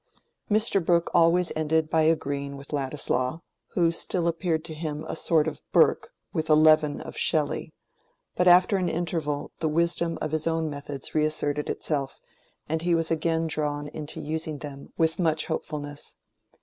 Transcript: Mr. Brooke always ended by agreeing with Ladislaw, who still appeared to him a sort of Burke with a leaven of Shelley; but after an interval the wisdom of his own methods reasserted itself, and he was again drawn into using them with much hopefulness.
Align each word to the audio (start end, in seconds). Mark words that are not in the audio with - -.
Mr. 0.49 0.83
Brooke 0.83 1.11
always 1.13 1.51
ended 1.55 1.87
by 1.87 2.01
agreeing 2.01 2.57
with 2.57 2.73
Ladislaw, 2.73 3.41
who 3.75 3.91
still 3.91 4.27
appeared 4.27 4.65
to 4.65 4.73
him 4.73 5.05
a 5.07 5.15
sort 5.15 5.47
of 5.47 5.61
Burke 5.71 6.09
with 6.33 6.49
a 6.49 6.55
leaven 6.55 6.99
of 6.99 7.15
Shelley; 7.15 7.71
but 8.35 8.47
after 8.47 8.77
an 8.77 8.89
interval 8.89 9.51
the 9.59 9.69
wisdom 9.69 10.17
of 10.19 10.31
his 10.31 10.47
own 10.47 10.71
methods 10.71 11.13
reasserted 11.13 11.69
itself, 11.69 12.19
and 12.67 12.81
he 12.81 12.95
was 12.95 13.11
again 13.11 13.45
drawn 13.45 13.89
into 13.89 14.19
using 14.19 14.57
them 14.57 14.91
with 14.97 15.19
much 15.19 15.45
hopefulness. 15.45 16.15